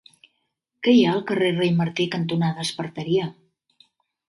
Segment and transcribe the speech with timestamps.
[0.87, 3.31] Què hi ha al carrer Rei Martí cantonada Esparteria?